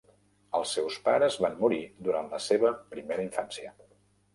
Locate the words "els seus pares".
0.59-1.37